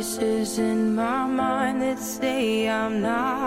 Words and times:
voices 0.00 0.58
in 0.58 0.94
my 0.94 1.26
mind 1.26 1.82
that 1.82 1.98
say 1.98 2.66
I'm 2.70 3.02
not 3.02 3.39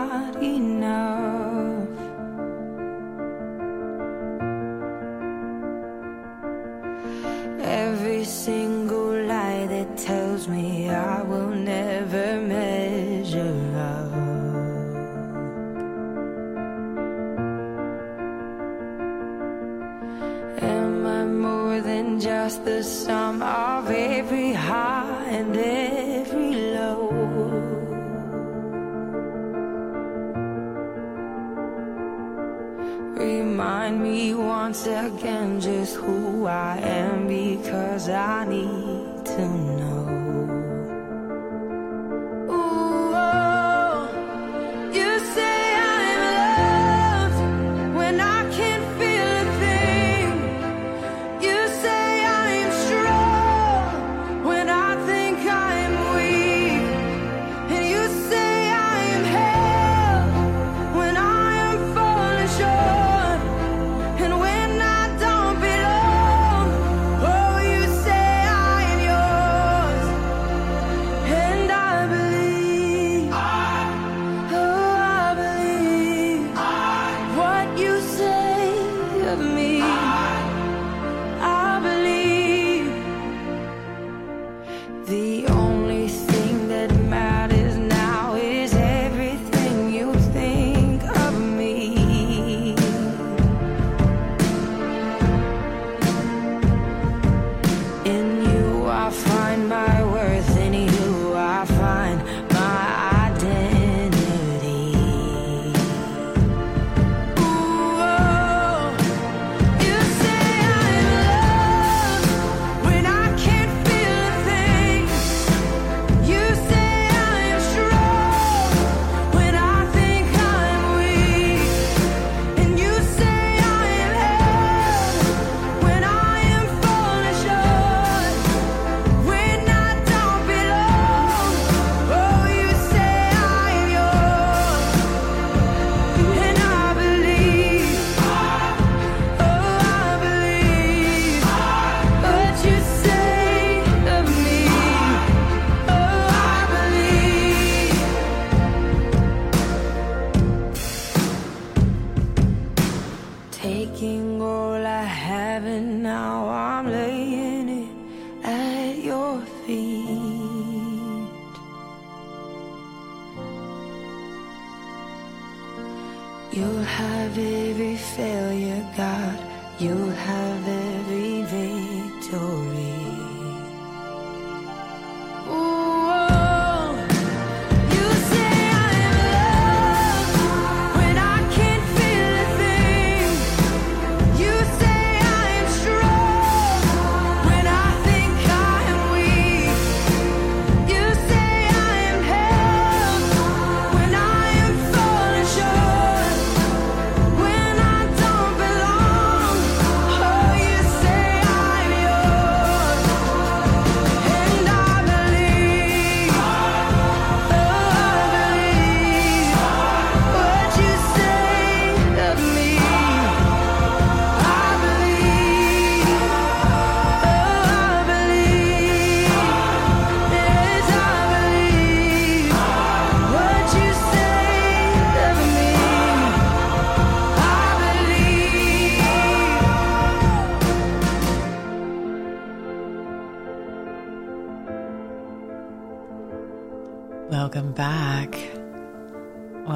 once 34.73 34.87
again 34.87 35.61
just 35.61 35.97
who 35.97 36.47
I 36.47 36.77
am 36.77 37.27
because 37.27 38.09
I 38.09 38.43
need 38.45 39.23
to 39.23 39.47
know. 39.47 39.72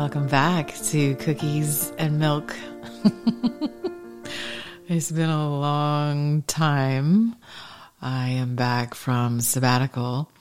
Welcome 0.08 0.28
back 0.28 0.74
to 0.86 1.16
Cookies 1.16 1.92
and 1.98 2.18
Milk. 2.18 2.56
it's 4.88 5.12
been 5.12 5.30
a 5.30 5.60
long 5.60 6.44
time. 6.44 7.36
I 8.02 8.30
am 8.30 8.56
back 8.56 8.96
from 8.96 9.42
sabbatical 9.42 10.32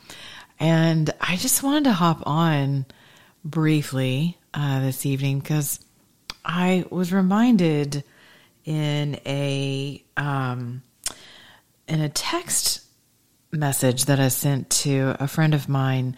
and 0.61 1.13
I 1.21 1.35
just 1.35 1.65
wanted 1.65 1.83
to 1.85 1.95
hop 1.95 2.23
on 2.29 2.87
briefly 3.45 4.39
uh, 4.55 4.83
this 4.83 5.05
evening 5.05 5.41
because 5.41 5.81
I 6.45 6.85
was 6.89 7.13
reminded 7.13 8.05
in 8.65 9.19
a 9.27 10.01
um, 10.17 10.85
in 11.89 12.01
a 12.01 12.09
text 12.09 12.83
message 13.51 14.05
that 14.05 14.21
I 14.21 14.29
sent 14.29 14.71
to 14.71 15.17
a 15.19 15.27
friend 15.27 15.55
of 15.55 15.69
mine 15.69 16.17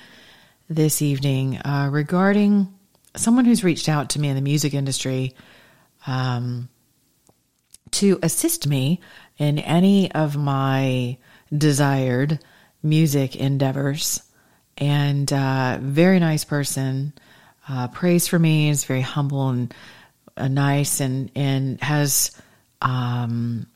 this 0.69 1.01
evening 1.01 1.56
uh, 1.65 1.89
regarding 1.91 2.75
someone 3.16 3.44
who's 3.44 3.64
reached 3.64 3.88
out 3.88 4.10
to 4.10 4.20
me 4.20 4.28
in 4.28 4.37
the 4.37 4.43
music 4.43 4.75
industry 4.75 5.34
um, 6.06 6.69
to 7.90 8.19
assist 8.22 8.66
me 8.66 9.00
in 9.38 9.58
any 9.58 10.10
of 10.12 10.37
my 10.37 11.19
desired 11.56 12.38
music 12.82 13.37
endeavors. 13.37 14.22
And 14.76 15.32
uh, 15.32 15.78
very 15.81 16.20
nice 16.20 16.44
person, 16.44 17.12
uh, 17.69 17.88
prays 17.88 18.28
for 18.28 18.38
me, 18.38 18.69
is 18.69 18.84
very 18.84 19.00
humble 19.00 19.49
and 19.49 19.75
uh, 20.37 20.46
nice, 20.46 21.00
and 21.00 21.32
and 21.34 21.81
has 21.82 22.31
um, 22.81 23.66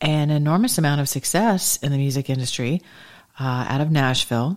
an 0.00 0.30
enormous 0.30 0.78
amount 0.78 1.00
of 1.00 1.08
success 1.08 1.76
in 1.78 1.90
the 1.90 1.98
music 1.98 2.30
industry 2.30 2.82
uh, 3.40 3.66
out 3.68 3.80
of 3.80 3.90
Nashville. 3.90 4.56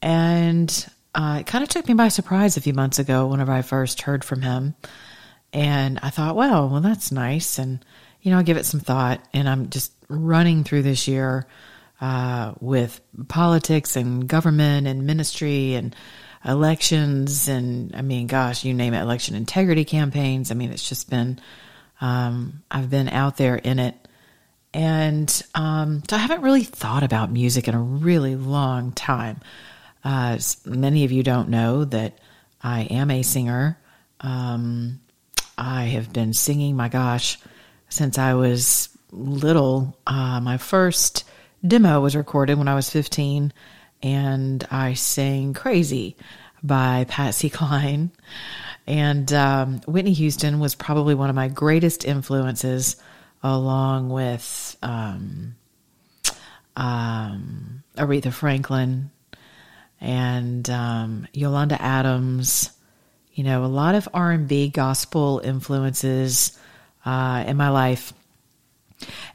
And 0.00 0.86
uh, 1.14 1.38
it 1.40 1.46
kind 1.46 1.62
of 1.62 1.68
took 1.68 1.86
me 1.86 1.94
by 1.94 2.08
surprise 2.08 2.56
a 2.56 2.60
few 2.62 2.72
months 2.72 2.98
ago 2.98 3.26
whenever 3.26 3.52
I 3.52 3.62
first 3.62 4.02
heard 4.02 4.24
from 4.24 4.42
him. 4.42 4.74
And 5.52 5.98
I 6.02 6.10
thought, 6.10 6.36
well, 6.36 6.68
well, 6.68 6.80
that's 6.80 7.12
nice. 7.12 7.58
And, 7.58 7.84
you 8.22 8.30
know, 8.30 8.38
I'll 8.38 8.42
give 8.42 8.56
it 8.56 8.64
some 8.64 8.80
thought. 8.80 9.22
And 9.34 9.48
I'm 9.48 9.68
just 9.68 9.92
running 10.08 10.64
through 10.64 10.82
this 10.82 11.06
year 11.06 11.46
uh, 12.00 12.54
with 12.60 13.00
politics 13.28 13.96
and 13.96 14.26
government 14.26 14.86
and 14.86 15.06
ministry 15.06 15.74
and 15.74 15.94
elections. 16.44 17.48
And 17.48 17.94
I 17.94 18.00
mean, 18.00 18.26
gosh, 18.26 18.64
you 18.64 18.72
name 18.72 18.94
it, 18.94 19.02
election 19.02 19.34
integrity 19.34 19.84
campaigns. 19.84 20.50
I 20.50 20.54
mean, 20.54 20.72
it's 20.72 20.88
just 20.88 21.10
been, 21.10 21.38
um, 22.00 22.62
I've 22.70 22.88
been 22.88 23.08
out 23.10 23.36
there 23.36 23.56
in 23.56 23.78
it. 23.78 23.96
And 24.74 25.42
um, 25.54 26.02
so 26.08 26.16
I 26.16 26.20
haven't 26.20 26.40
really 26.40 26.64
thought 26.64 27.02
about 27.02 27.30
music 27.30 27.68
in 27.68 27.74
a 27.74 27.82
really 27.82 28.36
long 28.36 28.92
time. 28.92 29.40
Uh, 30.04 30.38
many 30.64 31.04
of 31.04 31.12
you 31.12 31.22
don't 31.22 31.48
know 31.48 31.84
that 31.84 32.18
I 32.62 32.82
am 32.82 33.10
a 33.10 33.22
singer. 33.22 33.78
Um, 34.20 35.00
I 35.56 35.84
have 35.84 36.12
been 36.12 36.32
singing, 36.32 36.76
my 36.76 36.88
gosh, 36.88 37.38
since 37.88 38.18
I 38.18 38.34
was 38.34 38.88
little. 39.10 39.96
Uh, 40.06 40.40
my 40.40 40.56
first 40.56 41.24
demo 41.66 42.00
was 42.00 42.16
recorded 42.16 42.58
when 42.58 42.68
I 42.68 42.74
was 42.74 42.90
15, 42.90 43.52
and 44.02 44.66
I 44.70 44.94
sang 44.94 45.54
Crazy 45.54 46.16
by 46.62 47.06
Patsy 47.08 47.50
Cline. 47.50 48.10
And 48.86 49.32
um, 49.32 49.80
Whitney 49.86 50.12
Houston 50.14 50.58
was 50.58 50.74
probably 50.74 51.14
one 51.14 51.30
of 51.30 51.36
my 51.36 51.46
greatest 51.46 52.04
influences, 52.04 52.96
along 53.42 54.08
with 54.08 54.76
um, 54.82 55.54
um, 56.74 57.84
Aretha 57.96 58.32
Franklin 58.32 59.11
and 60.02 60.68
um, 60.68 61.28
Yolanda 61.32 61.80
Adams. 61.80 62.70
You 63.32 63.44
know, 63.44 63.64
a 63.64 63.66
lot 63.66 63.94
of 63.94 64.08
R 64.12 64.32
and 64.32 64.46
B 64.46 64.68
gospel 64.68 65.40
influences 65.42 66.58
uh, 67.06 67.44
in 67.46 67.56
my 67.56 67.70
life. 67.70 68.12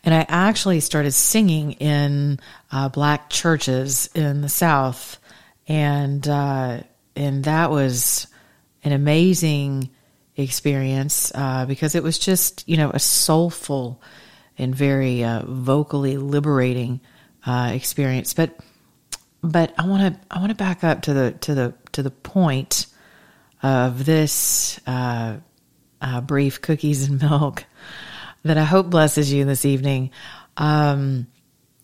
And 0.04 0.14
I 0.14 0.26
actually 0.30 0.82
started 0.82 1.12
singing 1.12 1.72
in 1.74 2.40
uh, 2.72 2.90
black 2.90 3.30
churches 3.30 4.10
in 4.14 4.42
the 4.42 4.50
South, 4.50 5.18
and 5.68 6.26
uh, 6.28 6.82
and 7.16 7.44
that 7.46 7.72
was 7.72 8.28
an 8.84 8.92
amazing 8.92 9.90
experience 10.36 11.32
uh, 11.34 11.66
because 11.66 11.96
it 11.96 12.04
was 12.04 12.20
just 12.20 12.68
you 12.68 12.78
know 12.78 12.92
a 12.92 13.00
soulful 13.00 14.02
and 14.58 14.76
very 14.76 15.24
uh, 15.24 15.44
vocally 15.46 16.18
liberating 16.18 17.02
uh, 17.46 17.72
experience. 17.74 18.34
But 18.34 18.58
but 19.42 19.74
I 19.78 19.88
want 19.88 20.16
to 20.16 20.20
I 20.30 20.40
want 20.40 20.50
to 20.50 20.56
back 20.56 20.84
up 20.84 21.04
to 21.04 21.14
the 21.14 21.32
to 21.42 21.56
the 21.56 21.74
to 21.94 22.04
the 22.04 22.12
point 22.12 22.88
of 23.62 24.06
this 24.06 24.80
uh, 24.86 25.38
uh, 26.02 26.22
brief 26.22 26.62
cookies 26.62 27.10
and 27.10 27.22
milk 27.22 27.66
that 28.44 28.58
I 28.58 28.64
hope 28.64 28.90
blesses 28.90 29.32
you 29.32 29.46
this 29.46 29.66
evening. 29.66 30.12
Um, 30.56 31.28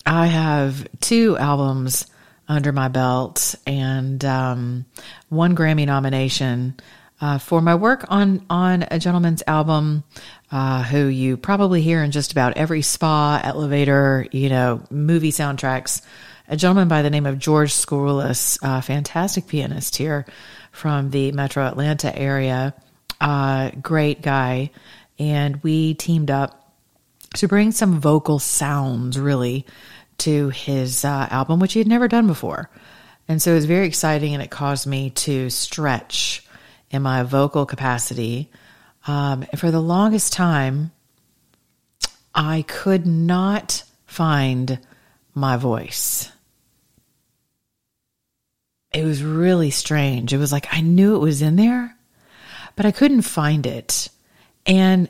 I 0.06 0.28
have 0.28 0.88
two 1.00 1.38
albums 1.38 2.08
under 2.48 2.72
my 2.72 2.90
belt 2.90 3.56
and 3.66 4.24
um, 4.26 4.86
one 5.30 5.56
Grammy 5.56 5.86
nomination 5.86 6.76
uh, 7.22 7.38
for 7.38 7.62
my 7.62 7.76
work 7.76 8.06
on 8.10 8.46
on 8.50 8.86
a 8.90 9.00
gentleman's 9.00 9.44
album. 9.48 10.04
Uh, 10.52 10.84
who 10.84 11.08
you 11.08 11.36
probably 11.36 11.82
hear 11.82 12.04
in 12.04 12.12
just 12.12 12.32
about 12.32 12.58
every 12.58 12.84
spa, 12.84 13.42
elevator, 13.44 14.28
you 14.32 14.50
know, 14.50 14.84
movie 14.92 15.32
soundtracks 15.32 16.04
a 16.48 16.58
gentleman 16.58 16.88
by 16.88 17.02
the 17.02 17.10
name 17.10 17.26
of 17.26 17.40
George 17.40 17.74
Skaroulis, 17.74 18.60
a 18.62 18.82
fantastic 18.82 19.48
pianist 19.48 19.96
here 19.96 20.26
from 20.72 21.10
the 21.12 21.32
metro 21.32 21.66
Atlanta 21.66 22.16
area. 22.18 22.74
Uh, 23.22 23.72
great 23.82 24.22
guy. 24.22 24.72
And 25.20 25.62
we 25.64 25.94
teamed 25.94 26.30
up 26.30 26.74
to 27.36 27.48
bring 27.48 27.72
some 27.72 28.00
vocal 28.00 28.40
sounds 28.40 29.18
really 29.18 29.66
to 30.20 30.50
his 30.50 31.06
uh, 31.06 31.28
album, 31.32 31.60
which 31.60 31.74
he 31.74 31.80
had 31.80 31.88
never 31.88 32.08
done 32.08 32.28
before. 32.28 32.70
And 33.28 33.42
so 33.42 33.52
it 33.52 33.56
was 33.56 33.66
very 33.66 33.88
exciting 33.88 34.34
and 34.34 34.44
it 34.44 34.52
caused 34.52 34.86
me 34.86 35.12
to 35.12 35.50
stretch 35.50 36.46
in 36.92 37.02
my 37.02 37.24
vocal 37.24 37.66
capacity. 37.66 38.52
Um, 39.08 39.46
for 39.56 39.72
the 39.72 39.80
longest 39.82 40.34
time, 40.34 40.92
I 42.36 42.64
could 42.68 43.06
not 43.06 43.84
find 44.06 44.80
my 45.34 45.58
voice 45.58 46.32
it 48.94 49.04
was 49.04 49.24
really 49.24 49.72
strange. 49.72 50.34
It 50.34 50.38
was 50.38 50.52
like 50.52 50.68
I 50.72 50.82
knew 50.82 51.16
it 51.16 51.20
was 51.20 51.42
in 51.42 51.56
there, 51.56 51.96
but 52.76 52.86
I 52.86 52.92
couldn't 52.92 53.24
find 53.24 53.66
it. 53.66 54.10
And 54.66 55.10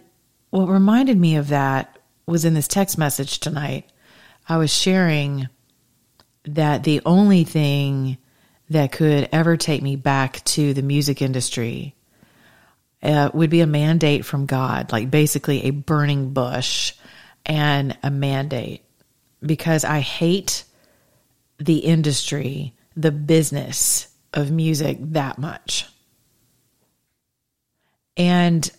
what 0.49 0.69
reminded 0.69 1.17
me 1.17 1.35
of 1.35 1.49
that 1.49 1.99
was 2.25 2.45
in 2.45 2.53
this 2.53 2.67
text 2.67 2.97
message 2.97 3.39
tonight. 3.39 3.89
I 4.47 4.57
was 4.57 4.73
sharing 4.73 5.49
that 6.45 6.83
the 6.83 7.01
only 7.05 7.43
thing 7.43 8.17
that 8.69 8.91
could 8.91 9.27
ever 9.31 9.57
take 9.57 9.81
me 9.81 9.97
back 9.97 10.43
to 10.45 10.73
the 10.73 10.81
music 10.81 11.21
industry 11.21 11.95
uh, 13.01 13.29
would 13.33 13.49
be 13.49 13.59
a 13.59 13.67
mandate 13.67 14.25
from 14.25 14.45
God, 14.45 14.91
like 14.93 15.11
basically 15.11 15.65
a 15.65 15.71
burning 15.71 16.31
bush 16.31 16.93
and 17.45 17.97
a 18.01 18.09
mandate, 18.09 18.82
because 19.45 19.83
I 19.83 19.99
hate 19.99 20.63
the 21.57 21.79
industry 21.79 22.73
the 22.95 23.11
business 23.11 24.07
of 24.33 24.51
music 24.51 24.97
that 24.99 25.37
much. 25.37 25.87
And 28.15 28.69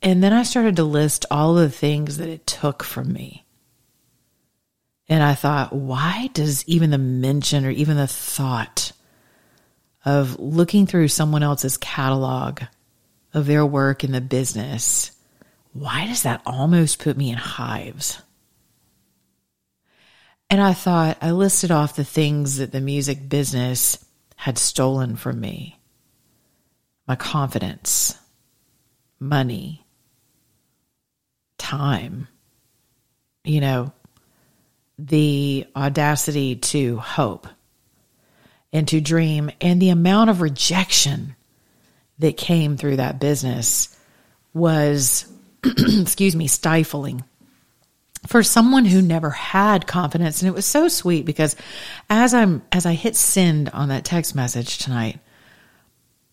and 0.00 0.22
then 0.22 0.32
I 0.32 0.44
started 0.44 0.76
to 0.76 0.84
list 0.84 1.26
all 1.30 1.54
the 1.54 1.70
things 1.70 2.18
that 2.18 2.28
it 2.28 2.46
took 2.46 2.84
from 2.84 3.12
me. 3.12 3.44
And 5.08 5.22
I 5.22 5.34
thought, 5.34 5.72
why 5.72 6.28
does 6.34 6.64
even 6.68 6.90
the 6.90 6.98
mention 6.98 7.64
or 7.64 7.70
even 7.70 7.96
the 7.96 8.06
thought 8.06 8.92
of 10.04 10.38
looking 10.38 10.86
through 10.86 11.08
someone 11.08 11.42
else's 11.42 11.76
catalog 11.78 12.62
of 13.34 13.46
their 13.46 13.66
work 13.66 14.04
in 14.04 14.12
the 14.12 14.20
business, 14.20 15.10
why 15.72 16.06
does 16.06 16.22
that 16.22 16.42
almost 16.46 17.00
put 17.00 17.16
me 17.16 17.30
in 17.30 17.38
hives? 17.38 18.22
And 20.50 20.60
I 20.62 20.72
thought, 20.72 21.18
I 21.20 21.32
listed 21.32 21.70
off 21.70 21.96
the 21.96 22.04
things 22.04 22.56
that 22.56 22.72
the 22.72 22.80
music 22.80 23.28
business 23.28 24.02
had 24.36 24.56
stolen 24.56 25.16
from 25.16 25.40
me. 25.40 25.78
My 27.06 27.16
confidence, 27.16 28.18
money, 29.20 29.84
time, 31.58 32.28
you 33.44 33.60
know, 33.60 33.92
the 34.98 35.66
audacity 35.76 36.56
to 36.56 36.96
hope 36.98 37.46
and 38.72 38.86
to 38.88 39.00
dream, 39.00 39.50
and 39.60 39.80
the 39.80 39.88
amount 39.90 40.30
of 40.30 40.40
rejection 40.40 41.34
that 42.18 42.36
came 42.36 42.76
through 42.76 42.96
that 42.96 43.20
business 43.20 43.96
was, 44.52 45.30
excuse 45.64 46.36
me, 46.36 46.46
stifling 46.46 47.24
for 48.26 48.42
someone 48.42 48.84
who 48.84 49.00
never 49.00 49.30
had 49.30 49.86
confidence. 49.86 50.42
And 50.42 50.48
it 50.48 50.54
was 50.54 50.66
so 50.66 50.88
sweet 50.88 51.24
because 51.24 51.56
as 52.10 52.34
i'm 52.34 52.62
as 52.72 52.86
i 52.86 52.92
hit 52.92 53.16
send 53.16 53.68
on 53.70 53.88
that 53.88 54.04
text 54.04 54.34
message 54.34 54.78
tonight 54.78 55.18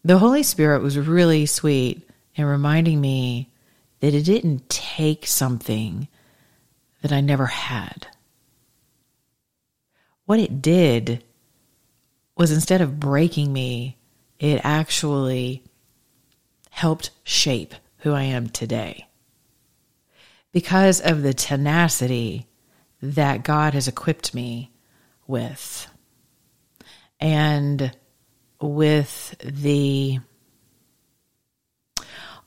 the 0.04 0.20
holy 0.20 0.44
spirit 0.44 0.82
was 0.82 0.98
really 0.98 1.46
sweet 1.46 2.08
in 2.36 2.46
reminding 2.46 3.02
me 3.02 3.50
that 4.02 4.14
it 4.14 4.24
didn't 4.24 4.70
take 4.70 5.26
something 5.26 6.08
that 7.02 7.12
i 7.12 7.22
never 7.22 7.48
had. 7.48 8.08
What 10.26 10.40
it 10.40 10.62
did 10.62 11.24
was 12.36 12.52
instead 12.52 12.82
of 12.82 13.00
breaking 13.00 13.52
me 13.52 13.98
it 14.40 14.62
actually 14.64 15.64
helped 16.70 17.10
shape 17.24 17.74
who 18.00 18.12
i 18.12 18.24
am 18.24 18.50
today 18.50 19.08
because 20.56 21.02
of 21.02 21.22
the 21.22 21.34
tenacity 21.34 22.48
that 23.02 23.44
God 23.44 23.74
has 23.74 23.90
equipped 23.90 24.34
me 24.34 24.72
with. 25.28 25.86
And 27.20 27.92
with 28.62 29.36
the 29.44 30.20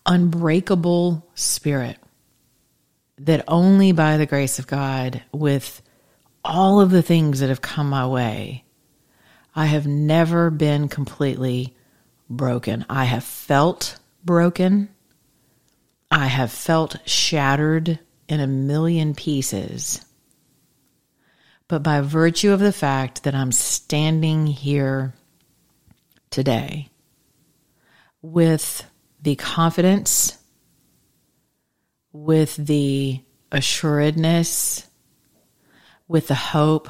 unbreakable 0.06 1.28
spirit 1.34 1.98
that 3.18 3.44
only 3.46 3.92
by 3.92 4.16
the 4.16 4.24
grace 4.24 4.58
of 4.58 4.66
God, 4.66 5.22
with 5.30 5.82
all 6.42 6.80
of 6.80 6.88
the 6.88 7.02
things 7.02 7.40
that 7.40 7.50
have 7.50 7.60
come 7.60 7.90
my 7.90 8.06
way, 8.06 8.64
I 9.54 9.66
have 9.66 9.86
never 9.86 10.48
been 10.48 10.88
completely 10.88 11.76
broken. 12.30 12.86
I 12.88 13.04
have 13.04 13.24
felt 13.24 13.98
broken. 14.24 14.88
I 16.10 16.26
have 16.26 16.50
felt 16.50 16.96
shattered 17.06 17.98
in 18.28 18.40
a 18.40 18.46
million 18.46 19.14
pieces. 19.14 20.04
but 21.68 21.82
by 21.82 22.00
virtue 22.00 22.50
of 22.52 22.60
the 22.60 22.72
fact 22.72 23.24
that 23.24 23.34
I'm 23.34 23.52
standing 23.52 24.46
here 24.46 25.12
today 26.30 26.88
with 28.22 28.84
the 29.20 29.36
confidence, 29.36 30.38
with 32.12 32.56
the 32.56 33.22
assuredness, 33.52 34.86
with 36.08 36.28
the 36.28 36.34
hope 36.34 36.88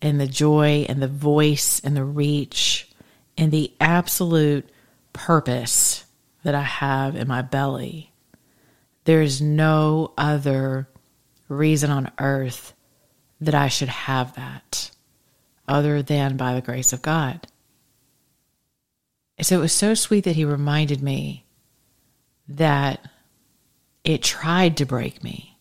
and 0.00 0.18
the 0.18 0.26
joy 0.26 0.86
and 0.88 1.02
the 1.02 1.08
voice 1.08 1.80
and 1.84 1.94
the 1.96 2.04
reach 2.04 2.88
and 3.36 3.52
the 3.52 3.72
absolute 3.78 4.68
purpose 5.12 6.06
that 6.44 6.54
I 6.54 6.62
have 6.62 7.14
in 7.14 7.28
my 7.28 7.42
belly. 7.42 8.11
There's 9.04 9.40
no 9.40 10.12
other 10.16 10.88
reason 11.48 11.90
on 11.90 12.12
earth 12.18 12.74
that 13.40 13.54
I 13.54 13.68
should 13.68 13.88
have 13.88 14.34
that 14.36 14.90
other 15.66 16.02
than 16.02 16.36
by 16.36 16.54
the 16.54 16.60
grace 16.60 16.92
of 16.92 17.02
God. 17.02 17.46
And 19.38 19.46
so 19.46 19.58
it 19.58 19.62
was 19.62 19.72
so 19.72 19.94
sweet 19.94 20.24
that 20.24 20.36
he 20.36 20.44
reminded 20.44 21.02
me 21.02 21.44
that 22.48 23.08
it 24.04 24.22
tried 24.22 24.76
to 24.76 24.86
break 24.86 25.24
me, 25.24 25.58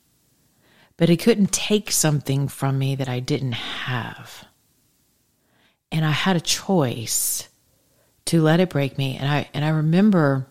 but 0.98 1.10
it 1.10 1.17
couldn't 1.17 1.51
take 1.51 1.91
something 1.91 2.48
from 2.48 2.77
me 2.77 2.95
that 2.95 3.10
I 3.10 3.19
didn't 3.19 3.53
have. 3.53 4.45
And 5.91 6.05
I 6.05 6.12
had 6.12 6.36
a 6.36 6.41
choice 6.41 7.50
to 8.25 8.41
let 8.41 8.60
it 8.60 8.69
break 8.69 8.98
me. 8.98 9.17
And 9.17 9.29
I 9.29 9.50
and 9.53 9.65
I 9.65 9.69
remember 9.69 10.50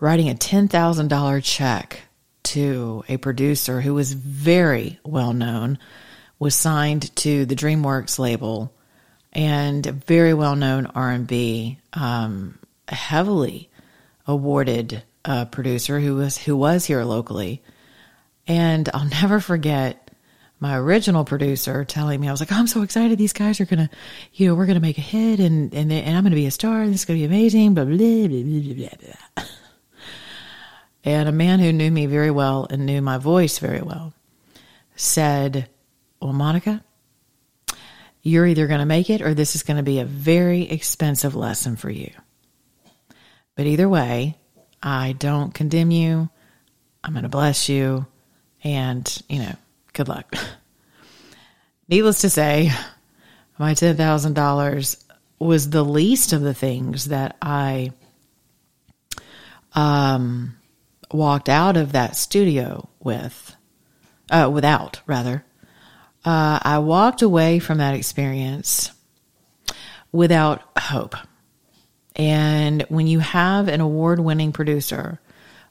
writing 0.00 0.28
a 0.28 0.34
$10,000 0.34 1.44
check 1.44 2.00
to 2.44 3.04
a 3.08 3.16
producer 3.16 3.80
who 3.80 3.94
was 3.94 4.12
very 4.12 4.98
well 5.04 5.32
known, 5.32 5.78
was 6.38 6.54
signed 6.54 7.14
to 7.16 7.46
the 7.46 7.56
DreamWorks 7.56 8.18
label, 8.18 8.72
and 9.32 9.86
a 9.86 9.92
very 9.92 10.34
well 10.34 10.56
known 10.56 10.86
R 10.86 11.10
and 11.10 11.26
B, 11.26 11.78
um, 11.92 12.58
heavily 12.88 13.70
awarded 14.26 15.02
uh, 15.24 15.46
producer 15.46 15.98
who 16.00 16.16
was 16.16 16.36
who 16.36 16.56
was 16.56 16.84
here 16.84 17.02
locally. 17.02 17.62
And 18.46 18.88
I'll 18.92 19.08
never 19.22 19.40
forget 19.40 20.00
my 20.60 20.78
original 20.78 21.24
producer 21.24 21.84
telling 21.84 22.20
me, 22.20 22.28
I 22.28 22.30
was 22.30 22.40
like, 22.40 22.52
oh, 22.52 22.56
I'm 22.56 22.66
so 22.66 22.82
excited. 22.82 23.18
These 23.18 23.32
guys 23.32 23.60
are 23.60 23.66
going 23.66 23.88
to, 23.88 23.90
you 24.34 24.46
know, 24.46 24.54
we're 24.54 24.66
going 24.66 24.76
to 24.76 24.80
make 24.80 24.98
a 24.98 25.02
hit 25.02 25.40
and, 25.40 25.74
and, 25.74 25.92
and 25.92 26.16
I'm 26.16 26.22
going 26.22 26.30
to 26.30 26.36
be 26.36 26.46
a 26.46 26.50
star 26.50 26.80
and 26.80 26.92
this 26.92 27.00
is 27.00 27.04
going 27.04 27.20
to 27.20 27.28
be 27.28 27.34
amazing, 27.34 27.74
blah, 27.74 27.84
blah, 27.84 27.96
blah, 27.96 28.28
blah, 28.28 28.88
blah, 28.88 29.08
blah. 29.34 29.44
And 31.04 31.28
a 31.28 31.32
man 31.32 31.60
who 31.60 31.72
knew 31.72 31.90
me 31.90 32.06
very 32.06 32.30
well 32.30 32.66
and 32.68 32.86
knew 32.86 33.02
my 33.02 33.18
voice 33.18 33.58
very 33.58 33.82
well 33.82 34.14
said, 34.96 35.68
Well, 36.20 36.32
Monica, 36.32 36.82
you're 38.22 38.46
either 38.46 38.66
going 38.66 38.80
to 38.80 38.86
make 38.86 39.10
it 39.10 39.20
or 39.20 39.34
this 39.34 39.54
is 39.54 39.62
going 39.62 39.76
to 39.76 39.82
be 39.82 39.98
a 39.98 40.06
very 40.06 40.62
expensive 40.62 41.34
lesson 41.34 41.76
for 41.76 41.90
you. 41.90 42.10
But 43.54 43.66
either 43.66 43.88
way, 43.88 44.38
I 44.82 45.12
don't 45.12 45.52
condemn 45.52 45.90
you. 45.90 46.30
I'm 47.02 47.12
going 47.12 47.24
to 47.24 47.28
bless 47.28 47.68
you. 47.68 48.06
And, 48.62 49.22
you 49.28 49.40
know, 49.40 49.54
good 49.92 50.08
luck. 50.08 50.34
Needless 51.88 52.22
to 52.22 52.30
say, 52.30 52.72
my 53.58 53.74
$10,000 53.74 55.04
was 55.38 55.68
the 55.68 55.84
least 55.84 56.32
of 56.32 56.40
the 56.40 56.54
things 56.54 57.06
that 57.06 57.36
I 57.42 57.92
um, 59.74 60.56
walked 61.12 61.48
out 61.48 61.76
of 61.76 61.92
that 61.92 62.16
studio 62.16 62.88
with, 63.00 63.54
uh, 64.30 64.50
without 64.52 65.00
rather. 65.06 65.44
Uh, 66.24 66.58
I 66.62 66.78
walked 66.78 67.22
away 67.22 67.58
from 67.58 67.78
that 67.78 67.94
experience 67.94 68.90
without 70.12 70.62
hope. 70.78 71.16
And 72.16 72.82
when 72.88 73.06
you 73.06 73.18
have 73.18 73.68
an 73.68 73.80
award 73.80 74.20
winning 74.20 74.52
producer 74.52 75.20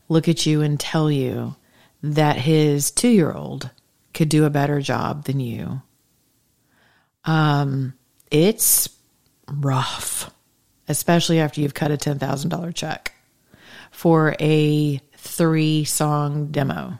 look 0.10 0.28
at 0.28 0.46
you 0.46 0.62
and 0.62 0.80
tell 0.80 1.10
you 1.10 1.56
that 2.04 2.38
his 2.38 2.92
two 2.92 3.10
year 3.10 3.32
old 3.32 3.70
could 4.14 4.30
do 4.30 4.46
a 4.46 4.50
better 4.50 4.82
job 4.82 5.24
than 5.26 5.40
you, 5.40 5.82
um, 7.26 7.94
it's 8.30 8.90
rough, 9.48 10.30
especially 10.88 11.40
after 11.40 11.62
you've 11.62 11.74
cut 11.74 11.92
a 11.92 11.98
$10,000 11.98 12.76
check 12.76 13.14
for 13.92 14.36
a 14.40 15.00
three 15.24 15.86
song 15.86 16.48
demo 16.48 17.00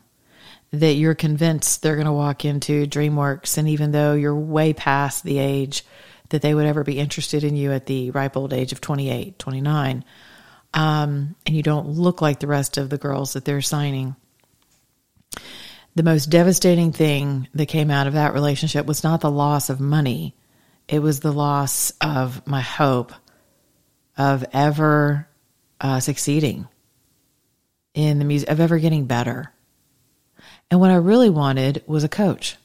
that 0.72 0.94
you're 0.94 1.14
convinced 1.14 1.82
they're 1.82 1.96
going 1.96 2.08
to 2.08 2.14
walk 2.14 2.46
into 2.46 2.88
DreamWorks. 2.88 3.58
And 3.58 3.70
even 3.70 3.92
though 3.92 4.14
you're 4.14 4.36
way 4.36 4.74
past 4.74 5.24
the 5.24 5.38
age 5.38 5.86
that 6.30 6.42
they 6.42 6.56
would 6.56 6.66
ever 6.66 6.84
be 6.84 7.00
interested 7.00 7.44
in 7.44 7.56
you 7.56 7.72
at 7.72 7.86
the 7.86 8.10
ripe 8.12 8.36
old 8.36 8.54
age 8.54 8.72
of 8.72 8.82
28, 8.82 9.38
29, 9.38 10.04
um, 10.74 11.36
and 11.46 11.56
you 11.56 11.62
don't 11.62 11.90
look 11.90 12.22
like 12.22 12.40
the 12.40 12.48
rest 12.48 12.78
of 12.78 12.90
the 12.90 12.98
girls 12.98 13.34
that 13.34 13.46
they're 13.46 13.62
signing. 13.62 14.16
The 15.96 16.02
most 16.02 16.28
devastating 16.28 16.92
thing 16.92 17.48
that 17.54 17.68
came 17.68 17.92
out 17.92 18.08
of 18.08 18.14
that 18.14 18.34
relationship 18.34 18.88
was 18.88 19.04
not 19.04 19.22
the 19.22 19.30
loss 19.30 19.70
of 19.70 19.80
money, 19.80 20.36
it 20.88 21.00
was 21.00 21.20
the 21.20 21.32
loss 21.32 21.92
of 22.02 22.46
my 22.48 22.62
hope 22.62 23.14
of 24.18 24.44
ever 24.54 25.28
uh, 25.80 26.00
succeeding 26.00 26.68
in 27.94 28.20
the 28.20 28.26
music, 28.26 28.50
of 28.50 28.60
ever 28.60 28.80
getting 28.80 29.06
better. 29.06 29.52
And 30.72 30.80
what 30.80 30.92
I 30.92 30.96
really 30.96 31.30
wanted 31.30 31.84
was 31.86 32.04
a 32.04 32.10
coach. 32.10 32.58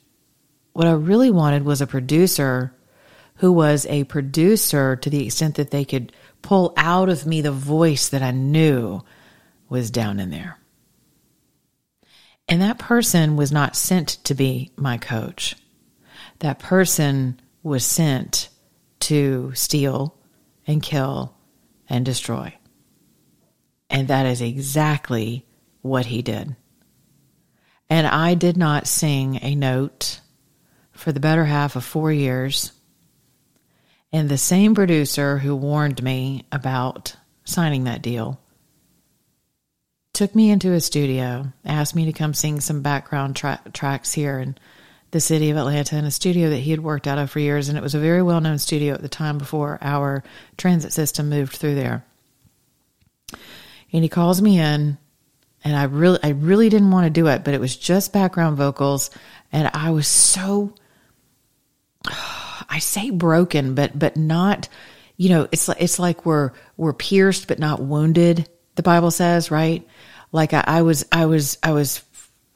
What 0.73 0.87
I 0.87 0.93
really 0.93 1.31
wanted 1.31 1.65
was 1.65 1.81
a 1.81 1.87
producer 1.87 2.75
who 3.37 3.53
was 3.53 3.87
a 3.87 4.05
producer 4.05 4.97
to 4.97 5.11
the 5.11 5.27
extent 5.27 5.57
that 5.57 5.71
they 5.71 5.85
could 5.85 6.13
pull 6.43 6.73
out 6.77 7.09
of 7.09 7.27
me 7.27 7.41
the 7.41 7.53
voice 7.53 8.09
that 8.09 8.23
I 8.23 8.31
knew 8.31 9.03
was 9.69 9.91
down 9.91 10.19
in 10.21 10.31
there. 10.31 10.59
And 12.49 12.63
that 12.63 12.79
person 12.79 13.37
was 13.37 13.53
not 13.53 13.77
sent 13.77 14.09
to 14.25 14.35
be 14.35 14.73
my 14.77 14.97
coach. 14.97 15.55
That 16.39 16.59
person 16.59 17.41
was 17.63 17.85
sent 17.85 18.49
to 19.01 19.53
steal 19.55 20.17
and 20.67 20.83
kill 20.83 21.35
and 21.89 22.05
destroy. 22.05 22.58
And 23.91 24.09
that 24.09 24.27
is 24.27 24.41
exactly 24.41 25.47
what 25.83 26.07
he 26.07 26.23
did. 26.23 26.55
And 27.91 28.07
I 28.07 28.35
did 28.35 28.57
not 28.57 28.87
sing 28.87 29.39
a 29.43 29.55
note 29.55 30.21
for 30.93 31.13
the 31.13 31.21
better 31.21 31.45
half 31.45 31.77
of 31.77 31.85
four 31.85 32.13
years. 32.13 32.73
And 34.13 34.29
the 34.29 34.39
same 34.39 34.75
producer 34.75 35.39
who 35.39 35.57
warned 35.57 36.03
me 36.03 36.45
about 36.53 37.17
signing 37.45 37.85
that 37.85 38.03
deal 38.03 38.41
took 40.13 40.35
me 40.35 40.51
into 40.51 40.73
a 40.73 40.81
studio, 40.81 41.53
asked 41.65 41.95
me 41.95 42.07
to 42.07 42.13
come 42.13 42.35
sing 42.35 42.61
some 42.61 42.83
background 42.83 43.37
tra- 43.37 43.61
tracks 43.73 44.13
here 44.13 44.39
in 44.39 44.59
the 45.13 45.21
city 45.21 45.49
of 45.51 45.57
Atlanta 45.57 45.97
in 45.97 46.05
a 46.05 46.11
studio 46.11 46.51
that 46.51 46.59
he 46.59 46.71
had 46.73 46.81
worked 46.83 47.07
out 47.07 47.19
of 47.19 47.31
for 47.31 47.39
years. 47.39 47.69
And 47.69 47.79
it 47.79 47.83
was 47.83 47.95
a 47.95 48.01
very 48.01 48.23
well 48.23 48.41
known 48.41 48.59
studio 48.59 48.95
at 48.95 49.03
the 49.03 49.09
time 49.09 49.39
before 49.39 49.79
our 49.81 50.25
transit 50.59 50.93
system 50.93 51.31
moved 51.31 51.57
through 51.57 51.77
there 51.77 52.05
and 53.93 54.03
he 54.03 54.09
calls 54.09 54.41
me 54.41 54.59
in 54.59 54.99
and 55.65 55.77
I 55.77 55.85
really 55.85 56.19
I 56.23 56.31
really 56.31 56.69
didn't 56.69 56.91
want 56.91 57.05
to 57.05 57.11
do 57.11 57.27
it, 57.29 57.45
but 57.45 57.55
it 57.55 57.61
was 57.61 57.77
just 57.77 58.13
background 58.13 58.57
vocals 58.57 59.11
and 59.53 59.71
I 59.73 59.91
was 59.91 60.07
so 60.07 60.75
I 62.71 62.79
say 62.81 63.11
broken, 63.11 63.75
but 63.75 63.99
but 63.99 64.17
not 64.17 64.69
you 65.17 65.31
know, 65.31 65.49
it's 65.51 65.67
like 65.69 65.79
it's 65.81 65.99
like 65.99 66.25
we're 66.25 66.53
we're 66.77 66.93
pierced 66.93 67.49
but 67.49 67.59
not 67.59 67.83
wounded, 67.83 68.49
the 68.77 68.83
Bible 68.83 69.11
says, 69.11 69.51
right? 69.51 69.87
Like 70.31 70.53
I, 70.53 70.65
I 70.67 70.83
was 70.83 71.05
I 71.11 71.27
was 71.27 71.59
I 71.63 71.73
was 71.73 72.05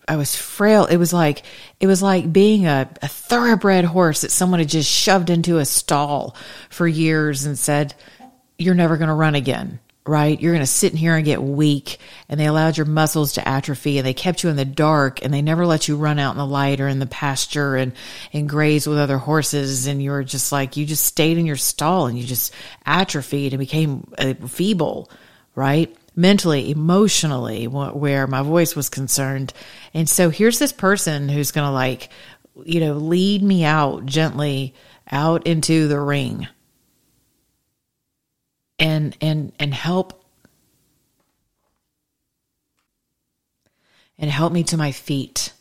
I 0.06 0.16
was 0.16 0.36
frail. 0.36 0.86
It 0.86 0.96
was 0.96 1.12
like 1.12 1.42
it 1.80 1.86
was 1.86 2.02
like 2.02 2.32
being 2.32 2.66
a, 2.66 2.88
a 3.02 3.08
thoroughbred 3.08 3.84
horse 3.84 4.20
that 4.20 4.30
someone 4.30 4.60
had 4.60 4.68
just 4.68 4.90
shoved 4.90 5.30
into 5.30 5.58
a 5.58 5.64
stall 5.64 6.36
for 6.70 6.86
years 6.86 7.44
and 7.44 7.58
said, 7.58 7.94
You're 8.58 8.74
never 8.74 8.96
gonna 8.96 9.14
run 9.14 9.34
again 9.34 9.80
right? 10.04 10.40
You're 10.40 10.52
going 10.52 10.64
to 10.64 10.66
sit 10.66 10.92
in 10.92 10.98
here 10.98 11.14
and 11.14 11.24
get 11.24 11.42
weak. 11.42 11.98
And 12.28 12.38
they 12.38 12.46
allowed 12.46 12.76
your 12.76 12.86
muscles 12.86 13.34
to 13.34 13.48
atrophy 13.48 13.98
and 13.98 14.06
they 14.06 14.14
kept 14.14 14.42
you 14.42 14.50
in 14.50 14.56
the 14.56 14.64
dark 14.64 15.24
and 15.24 15.32
they 15.32 15.42
never 15.42 15.64
let 15.64 15.86
you 15.86 15.96
run 15.96 16.18
out 16.18 16.32
in 16.32 16.38
the 16.38 16.46
light 16.46 16.80
or 16.80 16.88
in 16.88 16.98
the 16.98 17.06
pasture 17.06 17.76
and, 17.76 17.92
and 18.32 18.48
graze 18.48 18.86
with 18.86 18.98
other 18.98 19.18
horses. 19.18 19.86
And 19.86 20.02
you 20.02 20.10
were 20.10 20.24
just 20.24 20.50
like, 20.50 20.76
you 20.76 20.86
just 20.86 21.04
stayed 21.04 21.38
in 21.38 21.46
your 21.46 21.56
stall 21.56 22.06
and 22.06 22.18
you 22.18 22.26
just 22.26 22.52
atrophied 22.84 23.52
and 23.52 23.60
became 23.60 24.12
uh, 24.18 24.34
feeble, 24.48 25.08
right? 25.54 25.94
Mentally, 26.16 26.70
emotionally, 26.70 27.66
where 27.66 28.26
my 28.26 28.42
voice 28.42 28.76
was 28.76 28.90
concerned. 28.90 29.54
And 29.94 30.08
so 30.08 30.30
here's 30.30 30.58
this 30.58 30.72
person 30.72 31.28
who's 31.28 31.52
going 31.52 31.66
to 31.66 31.72
like, 31.72 32.10
you 32.64 32.80
know, 32.80 32.94
lead 32.94 33.42
me 33.42 33.64
out 33.64 34.04
gently 34.04 34.74
out 35.10 35.46
into 35.46 35.88
the 35.88 36.00
ring 36.00 36.48
and 38.82 39.16
and 39.22 39.52
and 39.58 39.72
help 39.72 40.22
and 44.18 44.30
help 44.30 44.52
me 44.52 44.62
to 44.64 44.76
my 44.76 44.92
feet 44.92 45.54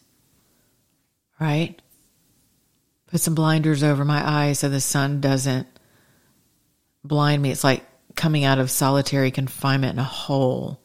right 1.39 1.81
put 3.11 3.21
some 3.21 3.35
blinders 3.35 3.83
over 3.83 4.03
my 4.05 4.27
eyes 4.27 4.59
so 4.59 4.69
the 4.69 4.81
sun 4.81 5.21
doesn't 5.21 5.67
blind 7.03 7.41
me. 7.41 7.51
It's 7.51 7.63
like 7.63 7.83
coming 8.15 8.43
out 8.43 8.59
of 8.59 8.71
solitary 8.71 9.31
confinement 9.31 9.93
in 9.93 9.99
a 9.99 10.03
hole, 10.03 10.81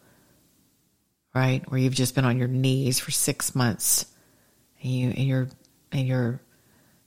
right? 1.35 1.62
Where 1.71 1.81
you've 1.81 1.95
just 1.95 2.14
been 2.14 2.25
on 2.25 2.38
your 2.38 2.49
knees 2.49 2.99
for 2.99 3.11
six 3.11 3.55
months 3.55 4.07
and 4.83 4.93
you 4.93 5.09
and 5.09 5.25
you're 5.25 5.49
and 5.93 6.07
you're 6.07 6.40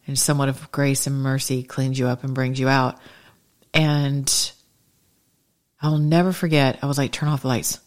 and 0.08 0.18
someone 0.18 0.50
of 0.50 0.72
grace 0.72 1.06
and 1.06 1.22
mercy 1.22 1.64
cleans 1.64 2.00
you 2.00 2.08
up 2.08 2.24
and 2.24 2.34
brings 2.34 2.60
you 2.60 2.70
out. 2.70 2.98
And 3.74 4.52
I'll 5.82 5.98
never 5.98 6.34
forget, 6.34 6.80
I 6.82 6.86
was 6.86 6.98
like, 6.98 7.12
turn 7.12 7.30
off 7.30 7.42
the 7.42 7.48
lights. 7.48 7.80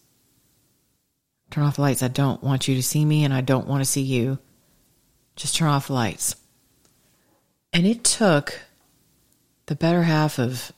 Turn 1.51 1.65
off 1.65 1.77
the 1.77 1.83
lights. 1.83 2.03
I 2.03 2.09
don't 2.09 2.43
want 2.43 2.67
you 2.67 2.75
to 2.77 2.83
see 2.83 3.05
me 3.05 3.25
and 3.25 3.35
I 3.35 3.43
don't 3.43 3.67
want 3.67 3.83
to 3.83 3.91
see 3.91 4.03
you. 4.03 4.39
Just 5.37 5.57
turn 5.57 5.69
off 5.69 5.89
the 5.89 5.93
lights. 5.93 6.35
And 7.73 7.87
it 7.87 8.05
took 8.05 8.59
the 9.67 9.75
better 9.75 10.03
half 10.03 10.39
of, 10.39 10.73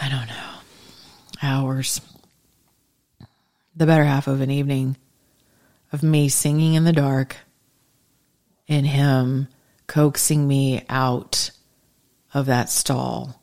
I 0.00 0.08
don't 0.08 0.26
know, 0.26 0.50
hours, 1.42 2.00
the 3.76 3.86
better 3.86 4.04
half 4.04 4.26
of 4.26 4.40
an 4.40 4.50
evening 4.50 4.96
of 5.92 6.02
me 6.02 6.28
singing 6.28 6.74
in 6.74 6.84
the 6.84 6.92
dark 6.92 7.36
and 8.68 8.86
him 8.86 9.48
coaxing 9.86 10.46
me 10.48 10.84
out 10.88 11.50
of 12.34 12.46
that 12.46 12.68
stall 12.68 13.40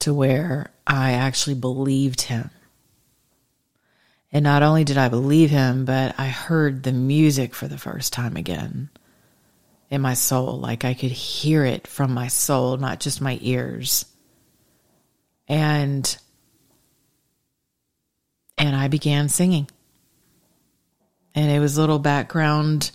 to 0.00 0.14
where 0.14 0.70
I 0.86 1.12
actually 1.12 1.54
believed 1.54 2.22
him. 2.22 2.50
And 4.32 4.44
not 4.44 4.62
only 4.62 4.84
did 4.84 4.96
I 4.96 5.08
believe 5.08 5.50
him, 5.50 5.84
but 5.84 6.14
I 6.18 6.28
heard 6.28 6.82
the 6.82 6.92
music 6.92 7.54
for 7.54 7.66
the 7.66 7.78
first 7.78 8.12
time 8.12 8.36
again 8.36 8.90
in 9.90 10.00
my 10.00 10.14
soul. 10.14 10.58
Like 10.58 10.84
I 10.84 10.94
could 10.94 11.10
hear 11.10 11.64
it 11.64 11.86
from 11.86 12.14
my 12.14 12.28
soul, 12.28 12.76
not 12.76 13.00
just 13.00 13.20
my 13.20 13.38
ears. 13.42 14.04
And 15.48 16.16
and 18.56 18.76
I 18.76 18.88
began 18.88 19.28
singing. 19.28 19.68
And 21.34 21.50
it 21.50 21.58
was 21.60 21.78
little 21.78 21.98
background, 21.98 22.90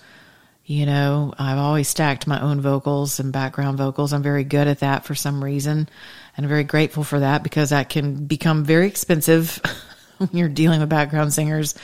you 0.66 0.86
know, 0.86 1.34
I've 1.38 1.58
always 1.58 1.88
stacked 1.88 2.28
my 2.28 2.42
own 2.42 2.60
vocals 2.60 3.20
and 3.20 3.32
background 3.32 3.78
vocals. 3.78 4.14
I'm 4.14 4.24
very 4.24 4.44
good 4.44 4.68
at 4.68 4.80
that 4.80 5.06
for 5.06 5.16
some 5.16 5.44
reason. 5.44 5.88
And 6.36 6.46
I'm 6.46 6.50
very 6.50 6.64
grateful 6.64 7.04
for 7.04 7.20
that 7.20 7.44
because 7.44 7.70
that 7.70 7.90
can 7.90 8.26
become 8.26 8.66
very 8.66 8.88
expensive 8.88 9.62
when 10.18 10.30
you're 10.34 10.50
dealing 10.50 10.80
with 10.80 10.90
background 10.90 11.34
singers. 11.34 11.76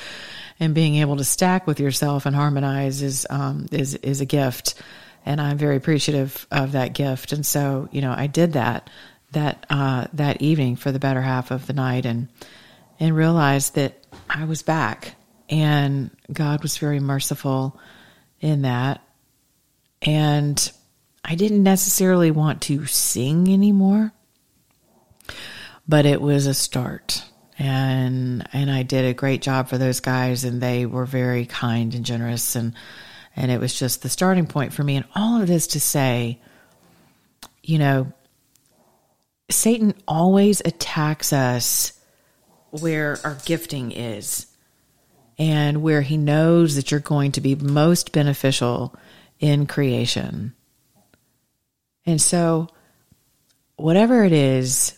And 0.59 0.75
being 0.75 0.95
able 0.97 1.17
to 1.17 1.23
stack 1.23 1.65
with 1.65 1.79
yourself 1.79 2.27
and 2.27 2.35
harmonize 2.35 3.01
is 3.01 3.25
um, 3.29 3.67
is 3.71 3.95
is 3.95 4.21
a 4.21 4.25
gift. 4.25 4.75
And 5.25 5.41
I'm 5.41 5.57
very 5.57 5.75
appreciative 5.75 6.45
of 6.51 6.73
that 6.73 6.93
gift. 6.93 7.31
And 7.31 7.43
so, 7.45 7.89
you 7.91 8.01
know, 8.01 8.13
I 8.15 8.27
did 8.27 8.53
that 8.53 8.89
that 9.31 9.65
uh, 9.69 10.07
that 10.13 10.41
evening 10.41 10.75
for 10.75 10.91
the 10.91 10.99
better 10.99 11.21
half 11.21 11.51
of 11.51 11.67
the 11.67 11.73
night, 11.73 12.05
and 12.05 12.27
and 12.99 13.15
realized 13.15 13.75
that 13.75 14.05
I 14.29 14.45
was 14.45 14.61
back, 14.61 15.15
and 15.49 16.11
God 16.31 16.61
was 16.61 16.77
very 16.77 16.99
merciful 16.99 17.79
in 18.39 18.63
that, 18.63 19.01
and 20.01 20.71
I 21.23 21.35
didn't 21.35 21.63
necessarily 21.63 22.31
want 22.31 22.61
to 22.63 22.85
sing 22.85 23.51
anymore, 23.51 24.11
but 25.87 26.05
it 26.05 26.21
was 26.21 26.47
a 26.47 26.53
start. 26.53 27.23
And 27.57 28.47
and 28.53 28.71
I 28.71 28.83
did 28.83 29.05
a 29.05 29.13
great 29.13 29.41
job 29.41 29.67
for 29.67 29.77
those 29.77 29.99
guys, 29.99 30.43
and 30.43 30.61
they 30.61 30.85
were 30.85 31.05
very 31.05 31.45
kind 31.45 31.93
and 31.93 32.05
generous, 32.05 32.55
and 32.55 32.73
and 33.35 33.51
it 33.51 33.59
was 33.59 33.77
just 33.77 34.01
the 34.01 34.09
starting 34.09 34.47
point 34.47 34.73
for 34.73 34.83
me. 34.83 34.95
And 34.95 35.05
all 35.15 35.41
of 35.41 35.47
this 35.47 35.67
to 35.67 35.79
say, 35.79 36.39
you 37.63 37.77
know, 37.77 38.11
Satan 39.49 39.93
always 40.07 40.61
attacks 40.63 41.33
us 41.33 41.93
where 42.71 43.17
our 43.23 43.37
gifting 43.45 43.91
is 43.91 44.47
and 45.37 45.81
where 45.81 46.01
he 46.01 46.17
knows 46.17 46.75
that 46.75 46.91
you're 46.91 46.99
going 46.99 47.33
to 47.33 47.41
be 47.41 47.55
most 47.55 48.11
beneficial 48.11 48.95
in 49.39 49.65
creation. 49.65 50.53
And 52.05 52.21
so, 52.21 52.69
whatever 53.75 54.23
it 54.23 54.33
is 54.33 54.97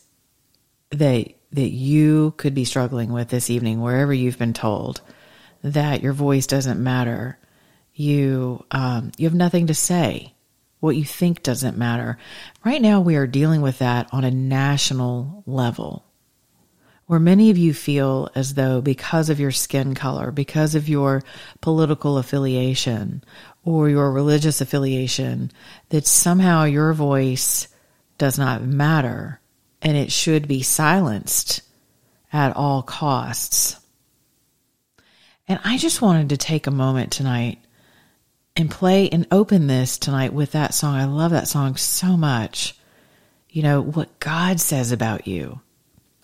that 0.97 1.33
that 1.51 1.69
you 1.69 2.33
could 2.37 2.55
be 2.55 2.65
struggling 2.65 3.11
with 3.13 3.29
this 3.29 3.49
evening, 3.49 3.79
wherever 3.79 4.13
you've 4.13 4.39
been 4.39 4.53
told 4.53 5.01
that 5.63 6.01
your 6.01 6.13
voice 6.13 6.47
doesn't 6.47 6.81
matter, 6.81 7.37
you 7.93 8.65
um, 8.71 9.11
you 9.17 9.27
have 9.27 9.35
nothing 9.35 9.67
to 9.67 9.73
say. 9.73 10.33
What 10.79 10.97
you 10.97 11.05
think 11.05 11.43
doesn't 11.43 11.77
matter. 11.77 12.17
Right 12.65 12.81
now, 12.81 12.99
we 12.99 13.15
are 13.15 13.27
dealing 13.27 13.61
with 13.61 13.79
that 13.79 14.09
on 14.11 14.25
a 14.25 14.31
national 14.31 15.43
level, 15.45 16.03
where 17.05 17.21
many 17.21 17.51
of 17.51 17.57
you 17.57 17.73
feel 17.73 18.29
as 18.35 18.55
though 18.55 18.81
because 18.81 19.29
of 19.29 19.39
your 19.39 19.51
skin 19.51 19.95
color, 19.95 20.29
because 20.31 20.75
of 20.75 20.89
your 20.89 21.23
political 21.61 22.17
affiliation, 22.17 23.23
or 23.63 23.87
your 23.87 24.11
religious 24.11 24.59
affiliation, 24.59 25.51
that 25.87 26.05
somehow 26.05 26.65
your 26.65 26.91
voice 26.91 27.69
does 28.17 28.37
not 28.37 28.61
matter 28.61 29.39
and 29.83 29.97
it 29.97 30.11
should 30.11 30.47
be 30.47 30.63
silenced 30.63 31.61
at 32.31 32.55
all 32.55 32.81
costs. 32.81 33.75
And 35.47 35.59
I 35.63 35.77
just 35.77 36.01
wanted 36.01 36.29
to 36.29 36.37
take 36.37 36.65
a 36.65 36.71
moment 36.71 37.11
tonight 37.11 37.59
and 38.55 38.71
play 38.71 39.09
and 39.09 39.27
open 39.29 39.67
this 39.67 39.97
tonight 39.97 40.33
with 40.33 40.53
that 40.53 40.73
song. 40.73 40.95
I 40.95 41.03
love 41.03 41.31
that 41.31 41.49
song 41.49 41.75
so 41.75 42.15
much. 42.15 42.75
You 43.49 43.61
know, 43.61 43.81
what 43.81 44.19
God 44.19 44.59
says 44.59 44.91
about 44.91 45.27
you, 45.27 45.59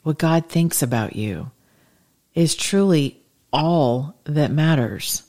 what 0.04 0.18
God 0.18 0.48
thinks 0.48 0.82
about 0.82 1.16
you 1.16 1.52
is 2.34 2.56
truly 2.56 3.22
all 3.52 4.16
that 4.24 4.52
matters. 4.52 5.24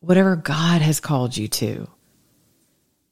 Whatever 0.00 0.34
God 0.34 0.80
has 0.80 0.98
called 0.98 1.36
you 1.36 1.46
to, 1.46 1.88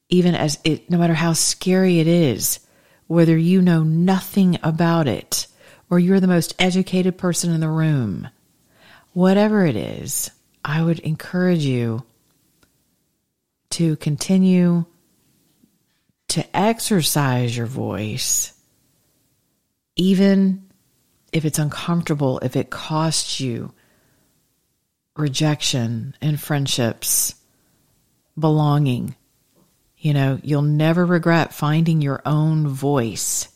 even 0.09 0.35
as 0.35 0.59
it, 0.63 0.89
no 0.89 0.97
matter 0.97 1.13
how 1.13 1.33
scary 1.33 1.99
it 1.99 2.07
is, 2.07 2.59
whether 3.11 3.37
you 3.37 3.61
know 3.61 3.83
nothing 3.83 4.57
about 4.63 5.05
it 5.05 5.45
or 5.89 5.99
you're 5.99 6.21
the 6.21 6.27
most 6.27 6.55
educated 6.57 7.17
person 7.17 7.51
in 7.53 7.59
the 7.59 7.67
room, 7.67 8.29
whatever 9.11 9.65
it 9.65 9.75
is, 9.75 10.31
I 10.63 10.81
would 10.81 10.99
encourage 10.99 11.65
you 11.65 12.05
to 13.71 13.97
continue 13.97 14.85
to 16.29 16.57
exercise 16.57 17.55
your 17.57 17.65
voice, 17.65 18.53
even 19.97 20.69
if 21.33 21.43
it's 21.43 21.59
uncomfortable, 21.59 22.39
if 22.39 22.55
it 22.55 22.69
costs 22.69 23.41
you 23.41 23.73
rejection 25.17 26.15
and 26.21 26.39
friendships, 26.39 27.35
belonging. 28.39 29.17
You 30.01 30.15
know, 30.15 30.39
you'll 30.41 30.63
never 30.63 31.05
regret 31.05 31.53
finding 31.53 32.01
your 32.01 32.23
own 32.25 32.67
voice 32.67 33.47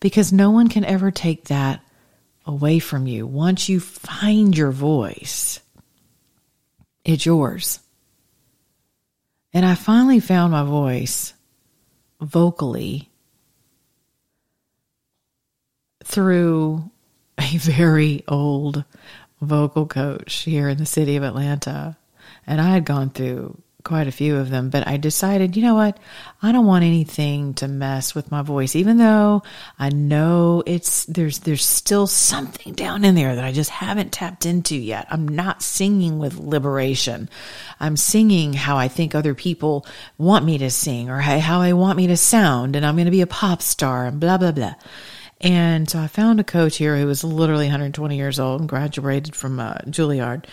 because 0.00 0.32
no 0.32 0.50
one 0.50 0.68
can 0.68 0.84
ever 0.84 1.12
take 1.12 1.44
that 1.44 1.80
away 2.44 2.80
from 2.80 3.06
you. 3.06 3.28
Once 3.28 3.68
you 3.68 3.78
find 3.78 4.58
your 4.58 4.72
voice, 4.72 5.60
it's 7.04 7.24
yours. 7.24 7.78
And 9.52 9.64
I 9.64 9.76
finally 9.76 10.18
found 10.18 10.50
my 10.50 10.64
voice 10.64 11.32
vocally 12.20 13.08
through 16.02 16.90
a 17.38 17.56
very 17.56 18.24
old 18.26 18.82
vocal 19.40 19.86
coach 19.86 20.38
here 20.38 20.68
in 20.68 20.78
the 20.78 20.86
city 20.86 21.14
of 21.14 21.22
Atlanta. 21.22 21.96
And 22.48 22.60
I 22.60 22.70
had 22.70 22.84
gone 22.84 23.10
through 23.10 23.62
quite 23.84 24.08
a 24.08 24.12
few 24.12 24.36
of 24.36 24.50
them, 24.50 24.70
but 24.70 24.86
I 24.86 24.96
decided, 24.96 25.56
you 25.56 25.62
know 25.62 25.74
what? 25.74 25.98
I 26.42 26.50
don't 26.52 26.66
want 26.66 26.84
anything 26.84 27.54
to 27.54 27.68
mess 27.68 28.14
with 28.14 28.30
my 28.30 28.42
voice, 28.42 28.74
even 28.74 28.98
though 28.98 29.42
I 29.78 29.90
know 29.90 30.62
it's, 30.66 31.04
there's, 31.06 31.40
there's 31.40 31.64
still 31.64 32.06
something 32.06 32.72
down 32.74 33.04
in 33.04 33.14
there 33.14 33.36
that 33.36 33.44
I 33.44 33.52
just 33.52 33.70
haven't 33.70 34.12
tapped 34.12 34.46
into 34.46 34.76
yet. 34.76 35.06
I'm 35.10 35.28
not 35.28 35.62
singing 35.62 36.18
with 36.18 36.38
liberation. 36.38 37.30
I'm 37.78 37.96
singing 37.96 38.52
how 38.52 38.76
I 38.76 38.88
think 38.88 39.14
other 39.14 39.34
people 39.34 39.86
want 40.18 40.44
me 40.44 40.58
to 40.58 40.70
sing 40.70 41.08
or 41.08 41.18
how 41.18 41.60
I 41.60 41.72
want 41.72 41.96
me 41.96 42.08
to 42.08 42.16
sound. 42.16 42.74
And 42.74 42.84
I'm 42.84 42.96
going 42.96 43.06
to 43.06 43.12
be 43.12 43.22
a 43.22 43.26
pop 43.26 43.62
star 43.62 44.06
and 44.06 44.18
blah, 44.18 44.38
blah, 44.38 44.52
blah. 44.52 44.74
And 45.40 45.88
so 45.88 46.00
I 46.00 46.08
found 46.08 46.40
a 46.40 46.44
coach 46.44 46.76
here 46.78 46.96
who 46.96 47.06
was 47.06 47.22
literally 47.22 47.66
120 47.66 48.16
years 48.16 48.40
old 48.40 48.60
and 48.60 48.68
graduated 48.68 49.36
from 49.36 49.60
uh, 49.60 49.74
Juilliard 49.86 50.46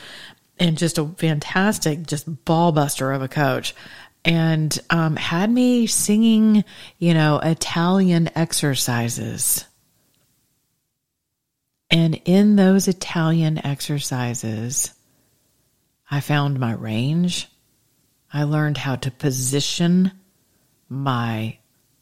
and 0.60 0.78
just 0.78 0.98
a 0.98 1.06
fantastic, 1.06 2.08
just 2.08 2.46
ball 2.46 2.72
buster 2.72 3.12
of 3.12 3.22
a 3.22 3.28
coach. 3.28 3.76
And 4.24 4.78
um, 4.90 5.16
had 5.16 5.52
me 5.52 5.86
singing, 5.86 6.64
you 6.98 7.14
know, 7.14 7.40
Italian 7.40 8.30
exercises. 8.36 9.66
And 11.92 12.20
in 12.26 12.56
those 12.56 12.88
Italian 12.88 13.64
exercises, 13.64 14.92
I 16.10 16.22
found 16.22 16.60
my 16.60 16.74
range. 16.74 17.48
I 18.34 18.44
learned 18.44 18.78
how 18.78 18.96
to 18.96 19.12
position 19.12 20.12
my 20.90 21.58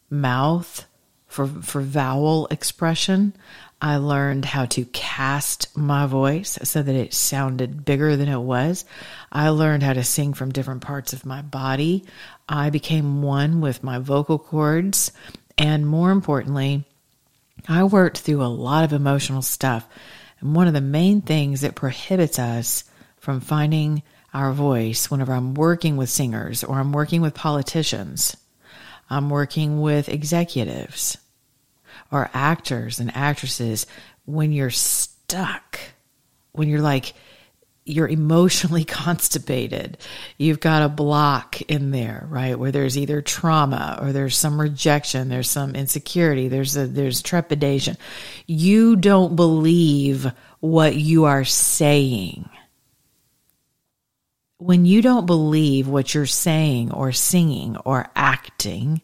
mouth 0.09 0.85
for, 1.33 1.47
for 1.47 1.81
vowel 1.81 2.47
expression. 2.51 3.33
I 3.81 3.97
learned 3.97 4.45
how 4.45 4.65
to 4.67 4.85
cast 4.85 5.75
my 5.75 6.05
voice 6.05 6.59
so 6.61 6.83
that 6.83 6.95
it 6.95 7.13
sounded 7.13 7.83
bigger 7.83 8.15
than 8.15 8.29
it 8.29 8.39
was. 8.39 8.85
I 9.31 9.49
learned 9.49 9.81
how 9.81 9.93
to 9.93 10.03
sing 10.03 10.35
from 10.35 10.51
different 10.51 10.83
parts 10.83 11.11
of 11.11 11.25
my 11.25 11.41
body. 11.41 12.05
I 12.47 12.69
became 12.69 13.23
one 13.23 13.61
with 13.61 13.83
my 13.83 13.97
vocal 13.97 14.37
cords. 14.37 15.11
And 15.57 15.87
more 15.87 16.11
importantly, 16.11 16.85
I 17.67 17.83
worked 17.83 18.19
through 18.19 18.43
a 18.43 18.45
lot 18.45 18.83
of 18.83 18.93
emotional 18.93 19.41
stuff. 19.41 19.87
And 20.39 20.55
one 20.55 20.67
of 20.67 20.73
the 20.73 20.81
main 20.81 21.21
things 21.21 21.61
that 21.61 21.75
prohibits 21.75 22.37
us 22.37 22.83
from 23.17 23.41
finding 23.41 24.03
our 24.35 24.53
voice 24.53 25.09
whenever 25.09 25.33
I'm 25.33 25.55
working 25.55 25.97
with 25.97 26.09
singers 26.09 26.63
or 26.63 26.77
I'm 26.77 26.93
working 26.93 27.21
with 27.21 27.33
politicians. 27.33 28.37
I'm 29.09 29.29
working 29.29 29.81
with 29.81 30.09
executives 30.09 31.17
or 32.13 32.29
actors 32.33 32.99
and 32.99 33.15
actresses 33.15 33.85
when 34.25 34.51
you're 34.51 34.69
stuck, 34.69 35.79
when 36.53 36.69
you're 36.69 36.81
like, 36.81 37.13
you're 37.85 38.07
emotionally 38.07 38.85
constipated. 38.85 39.97
You've 40.37 40.61
got 40.61 40.83
a 40.83 40.89
block 40.89 41.61
in 41.63 41.91
there, 41.91 42.25
right? 42.29 42.57
Where 42.57 42.71
there's 42.71 42.97
either 42.97 43.21
trauma 43.21 43.99
or 44.01 44.13
there's 44.13 44.37
some 44.37 44.61
rejection, 44.61 45.27
there's 45.27 45.49
some 45.49 45.75
insecurity, 45.75 46.47
there's 46.47 46.77
a, 46.77 46.87
there's 46.87 47.21
trepidation. 47.21 47.97
You 48.47 48.95
don't 48.95 49.35
believe 49.35 50.31
what 50.61 50.95
you 50.95 51.25
are 51.25 51.43
saying 51.43 52.49
when 54.63 54.85
you 54.85 55.01
don't 55.01 55.25
believe 55.25 55.89
what 55.89 56.13
you're 56.13 56.25
saying 56.25 56.89
or 56.93 57.11
singing 57.11 57.75
or 57.83 58.07
acting 58.15 59.01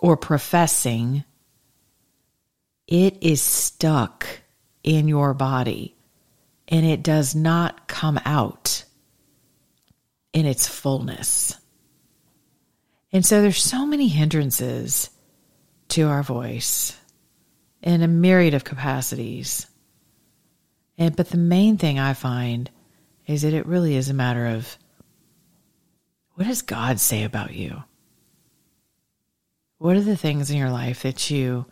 or 0.00 0.18
professing, 0.18 1.24
it 2.86 3.22
is 3.22 3.42
stuck 3.42 4.26
in 4.82 5.08
your 5.08 5.34
body 5.34 5.96
and 6.68 6.84
it 6.86 7.02
does 7.02 7.34
not 7.34 7.88
come 7.88 8.18
out 8.24 8.84
in 10.32 10.46
its 10.46 10.66
fullness. 10.66 11.56
And 13.12 13.24
so 13.24 13.40
there's 13.40 13.62
so 13.62 13.86
many 13.86 14.08
hindrances 14.08 15.10
to 15.88 16.02
our 16.02 16.22
voice 16.22 16.98
in 17.82 18.02
a 18.02 18.08
myriad 18.08 18.54
of 18.54 18.64
capacities. 18.64 19.66
And 20.98 21.14
but 21.14 21.30
the 21.30 21.38
main 21.38 21.78
thing 21.78 21.98
I 21.98 22.14
find 22.14 22.70
is 23.26 23.42
that 23.42 23.54
it 23.54 23.66
really 23.66 23.96
is 23.96 24.08
a 24.08 24.14
matter 24.14 24.46
of 24.46 24.76
what 26.34 26.46
does 26.46 26.62
God 26.62 27.00
say 27.00 27.24
about 27.24 27.54
you? 27.54 27.82
What 29.78 29.96
are 29.96 30.02
the 30.02 30.16
things 30.16 30.50
in 30.50 30.58
your 30.58 30.70
life 30.70 31.02
that 31.02 31.30
you 31.30 31.66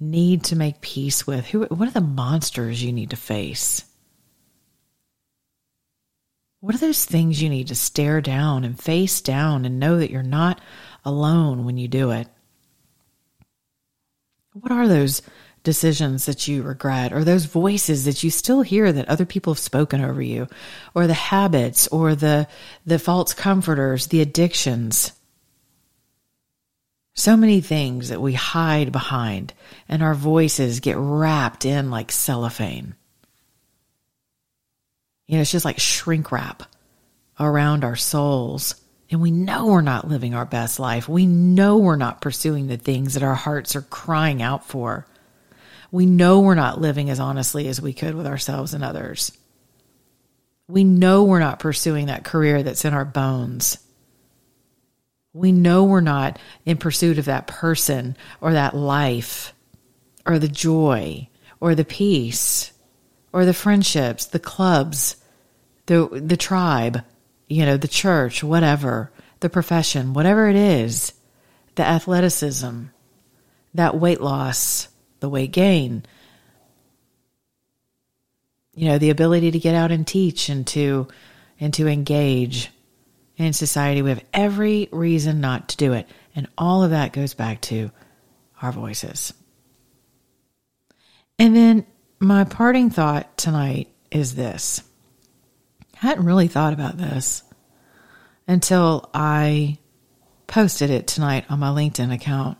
need 0.00 0.44
to 0.44 0.56
make 0.56 0.80
peace 0.80 1.26
with? 1.26 1.46
Who, 1.48 1.64
what 1.66 1.88
are 1.88 1.92
the 1.92 2.00
monsters 2.00 2.82
you 2.82 2.92
need 2.92 3.10
to 3.10 3.16
face? 3.16 3.84
What 6.60 6.74
are 6.74 6.78
those 6.78 7.04
things 7.04 7.40
you 7.40 7.48
need 7.48 7.68
to 7.68 7.74
stare 7.74 8.20
down 8.20 8.64
and 8.64 8.78
face 8.78 9.20
down 9.20 9.64
and 9.64 9.78
know 9.78 9.98
that 9.98 10.10
you're 10.10 10.22
not 10.22 10.60
alone 11.04 11.64
when 11.64 11.76
you 11.76 11.88
do 11.88 12.10
it? 12.10 12.28
What 14.52 14.72
are 14.72 14.88
those 14.88 15.22
decisions 15.62 16.26
that 16.26 16.48
you 16.48 16.62
regret 16.62 17.12
or 17.12 17.22
those 17.22 17.44
voices 17.44 18.04
that 18.04 18.22
you 18.22 18.30
still 18.30 18.62
hear 18.62 18.92
that 18.92 19.08
other 19.08 19.26
people 19.26 19.52
have 19.52 19.58
spoken 19.58 20.02
over 20.02 20.22
you 20.22 20.48
or 20.94 21.06
the 21.06 21.14
habits 21.14 21.86
or 21.88 22.14
the 22.14 22.48
the 22.86 22.98
false 22.98 23.34
comforters 23.34 24.06
the 24.06 24.22
addictions 24.22 25.12
so 27.14 27.36
many 27.36 27.60
things 27.60 28.08
that 28.08 28.20
we 28.20 28.32
hide 28.32 28.92
behind 28.92 29.52
and 29.88 30.02
our 30.02 30.14
voices 30.14 30.80
get 30.80 30.96
wrapped 30.96 31.64
in 31.64 31.90
like 31.90 32.12
cellophane 32.12 32.94
you 35.26 35.36
know 35.36 35.42
it's 35.42 35.52
just 35.52 35.64
like 35.64 35.78
shrink 35.78 36.32
wrap 36.32 36.62
around 37.38 37.84
our 37.84 37.96
souls 37.96 38.74
and 39.10 39.20
we 39.20 39.32
know 39.32 39.66
we're 39.66 39.80
not 39.80 40.08
living 40.08 40.34
our 40.34 40.44
best 40.44 40.78
life. 40.78 41.08
We 41.08 41.26
know 41.26 41.78
we're 41.78 41.96
not 41.96 42.20
pursuing 42.20 42.68
the 42.68 42.76
things 42.76 43.14
that 43.14 43.24
our 43.24 43.34
hearts 43.34 43.74
are 43.74 43.82
crying 43.82 44.40
out 44.40 44.64
for. 44.64 45.06
We 45.90 46.06
know 46.06 46.40
we're 46.40 46.54
not 46.54 46.80
living 46.80 47.10
as 47.10 47.18
honestly 47.18 47.66
as 47.66 47.82
we 47.82 47.92
could 47.92 48.14
with 48.14 48.26
ourselves 48.26 48.72
and 48.72 48.84
others. 48.84 49.32
We 50.68 50.84
know 50.84 51.24
we're 51.24 51.40
not 51.40 51.58
pursuing 51.58 52.06
that 52.06 52.22
career 52.22 52.62
that's 52.62 52.84
in 52.84 52.94
our 52.94 53.04
bones. 53.04 53.78
We 55.32 55.52
know 55.52 55.84
we're 55.84 56.00
not 56.00 56.38
in 56.64 56.76
pursuit 56.76 57.18
of 57.18 57.26
that 57.26 57.46
person 57.46 58.16
or 58.40 58.52
that 58.52 58.74
life 58.74 59.54
or 60.26 60.38
the 60.38 60.48
joy 60.48 61.28
or 61.60 61.74
the 61.74 61.84
peace 61.84 62.72
or 63.32 63.44
the 63.44 63.54
friendships, 63.54 64.26
the 64.26 64.40
clubs, 64.40 65.16
the 65.86 66.08
the 66.08 66.36
tribe, 66.36 67.04
you 67.48 67.64
know, 67.64 67.76
the 67.76 67.88
church, 67.88 68.42
whatever, 68.42 69.12
the 69.40 69.48
profession, 69.48 70.14
whatever 70.14 70.48
it 70.48 70.56
is, 70.56 71.12
the 71.76 71.86
athleticism, 71.86 72.84
that 73.74 73.98
weight 73.98 74.20
loss, 74.20 74.88
the 75.20 75.28
weight 75.28 75.52
gain, 75.52 76.04
you 78.74 78.88
know, 78.88 78.98
the 78.98 79.10
ability 79.10 79.50
to 79.50 79.58
get 79.58 79.74
out 79.74 79.92
and 79.92 80.06
teach 80.06 80.48
and 80.48 80.66
to 80.68 81.06
and 81.60 81.74
to 81.74 81.86
engage 81.86 82.70
in 83.44 83.52
society. 83.52 84.02
We 84.02 84.10
have 84.10 84.24
every 84.32 84.88
reason 84.92 85.40
not 85.40 85.70
to 85.70 85.76
do 85.76 85.92
it. 85.92 86.08
And 86.34 86.48
all 86.56 86.84
of 86.84 86.90
that 86.90 87.12
goes 87.12 87.34
back 87.34 87.60
to 87.62 87.90
our 88.62 88.72
voices. 88.72 89.32
And 91.38 91.56
then 91.56 91.86
my 92.18 92.44
parting 92.44 92.90
thought 92.90 93.36
tonight 93.38 93.88
is 94.10 94.34
this. 94.34 94.82
I 96.02 96.06
hadn't 96.06 96.26
really 96.26 96.48
thought 96.48 96.72
about 96.72 96.98
this 96.98 97.42
until 98.46 99.08
I 99.14 99.78
posted 100.46 100.90
it 100.90 101.06
tonight 101.06 101.46
on 101.48 101.60
my 101.60 101.68
LinkedIn 101.68 102.12
account. 102.12 102.58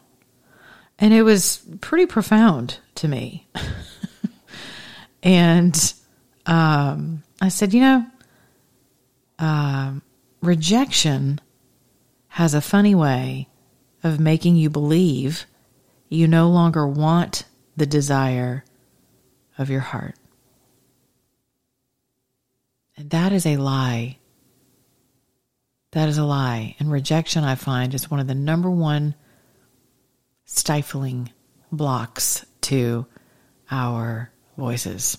And 0.99 1.12
it 1.12 1.23
was 1.23 1.62
pretty 1.81 2.07
profound 2.07 2.79
to 2.97 3.09
me. 3.09 3.49
and 5.23 5.95
um, 6.47 7.23
I 7.40 7.49
said, 7.49 7.75
you 7.75 7.81
know, 7.81 8.07
um, 9.38 10.03
rejection 10.40 11.40
has 12.29 12.55
a 12.55 12.61
funny 12.61 12.94
way 12.94 13.48
of 14.03 14.20
making 14.20 14.57
you 14.57 14.70
believe 14.70 15.46
you 16.09 16.26
no 16.26 16.48
longer 16.48 16.87
want 16.87 17.44
the 17.76 17.87
desire 17.87 18.64
of 19.59 19.70
your 19.70 19.81
heart. 19.81 20.14
And 22.96 23.11
that 23.11 23.33
is 23.33 23.46
a 23.46 23.57
lie. 23.57 24.18
That 25.92 26.09
is 26.09 26.18
a 26.18 26.24
lie. 26.24 26.76
And 26.79 26.90
rejection, 26.90 27.44
I 27.44 27.55
find, 27.55 27.94
is 27.94 28.11
one 28.11 28.20
of 28.20 28.26
the 28.26 28.35
number 28.35 28.70
one 28.70 29.14
stifling 30.44 31.31
blocks 31.72 32.44
to 32.62 33.07
our 33.70 34.31
voices. 34.57 35.18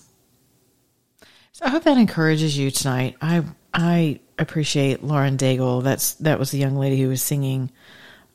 So 1.52 1.66
I 1.66 1.68
hope 1.68 1.84
that 1.84 1.98
encourages 1.98 2.56
you 2.56 2.70
tonight. 2.70 3.16
I 3.20 3.44
I 3.74 4.20
appreciate 4.38 5.02
Lauren 5.02 5.36
Daigle. 5.36 5.82
That's 5.82 6.14
that 6.14 6.38
was 6.38 6.50
the 6.50 6.58
young 6.58 6.76
lady 6.76 7.00
who 7.00 7.08
was 7.08 7.22
singing 7.22 7.70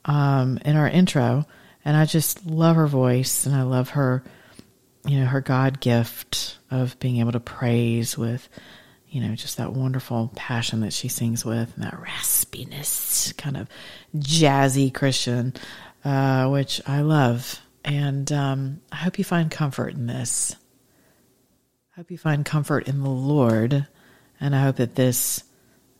um, 0.05 0.59
in 0.63 0.75
our 0.75 0.87
intro, 0.87 1.45
and 1.83 1.97
I 1.97 2.05
just 2.05 2.45
love 2.45 2.75
her 2.75 2.87
voice 2.87 3.45
and 3.45 3.55
I 3.55 3.63
love 3.63 3.89
her, 3.89 4.23
you 5.05 5.19
know, 5.19 5.25
her 5.25 5.41
God 5.41 5.79
gift 5.79 6.57
of 6.71 6.99
being 6.99 7.17
able 7.17 7.31
to 7.33 7.39
praise 7.39 8.17
with, 8.17 8.47
you 9.09 9.21
know, 9.21 9.35
just 9.35 9.57
that 9.57 9.73
wonderful 9.73 10.31
passion 10.35 10.81
that 10.81 10.93
she 10.93 11.07
sings 11.07 11.43
with 11.43 11.75
and 11.75 11.83
that 11.83 11.99
raspiness, 12.01 13.35
kind 13.37 13.57
of 13.57 13.67
jazzy 14.15 14.93
Christian 14.93 15.53
uh, 16.07 16.47
which 16.47 16.81
I 16.87 17.01
love. 17.01 17.59
And 17.83 18.31
um, 18.31 18.81
I 18.91 18.97
hope 18.97 19.17
you 19.17 19.23
find 19.23 19.51
comfort 19.51 19.93
in 19.93 20.07
this. 20.07 20.55
I 21.93 21.99
hope 21.99 22.11
you 22.11 22.17
find 22.17 22.45
comfort 22.45 22.87
in 22.87 23.01
the 23.01 23.09
Lord. 23.09 23.87
And 24.39 24.55
I 24.55 24.63
hope 24.63 24.77
that 24.77 24.95
this 24.95 25.43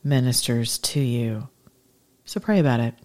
ministers 0.08 0.78
to 0.80 1.00
you. 1.00 1.50
So 2.26 2.40
pray 2.40 2.60
about 2.60 2.80
it. 2.80 2.96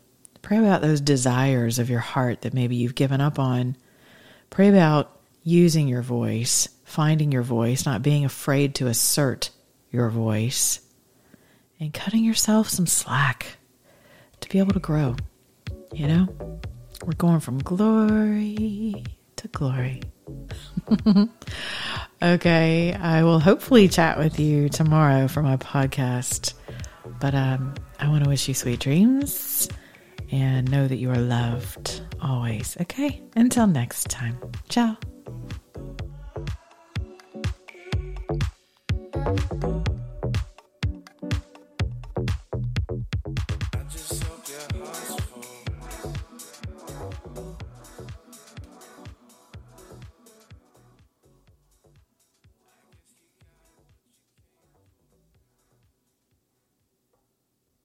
Pray 0.41 0.59
about 0.59 0.83
those 0.83 1.01
desires 1.01 1.79
of 1.79 1.89
your 1.89 2.01
heart 2.01 2.43
that 2.43 2.55
maybe 2.55 2.77
you've 2.77 2.95
given 2.95 3.21
up 3.21 3.39
on. 3.39 3.77
Pray 4.51 4.69
about 4.69 5.21
using 5.45 5.89
your 5.89 6.03
voice, 6.03 6.69
finding 6.85 7.33
your 7.33 7.43
voice, 7.43 7.87
not 7.87 8.03
being 8.03 8.25
afraid 8.25 8.75
to 8.77 8.89
assert 8.89 9.51
your 9.91 10.09
voice, 10.11 10.81
and 11.79 11.95
cutting 11.95 12.25
yourself 12.25 12.69
some 12.69 12.87
slack 12.87 13.57
to 14.41 14.49
be 14.49 14.59
able 14.59 14.73
to 14.73 14.81
grow. 14.81 15.17
You 15.93 16.09
know? 16.09 16.61
We're 17.05 17.15
going 17.15 17.41
from 17.41 17.59
glory 17.59 19.05
to 19.37 19.49
glory. 19.49 20.03
okay, 22.23 22.95
I 22.95 23.25
will 23.25 23.41
hopefully 23.41 23.89
chat 23.89 24.19
with 24.19 24.39
you 24.39 24.69
tomorrow 24.69 25.27
for 25.27 25.43
my 25.43 25.57
podcast 25.57 26.55
but 27.21 27.35
um, 27.35 27.75
I 27.99 28.09
want 28.09 28.25
to 28.25 28.31
wish 28.31 28.49
you 28.49 28.55
sweet 28.55 28.81
dreams 28.81 29.69
and 30.31 30.71
know 30.71 30.89
that 30.89 30.97
you 30.97 31.11
are 31.11 31.19
loved 31.19 32.03
always. 32.21 32.77
Okay, 32.81 33.23
until 33.37 33.67
next 33.67 34.09
time. 34.09 34.39
Ciao. 34.69 34.97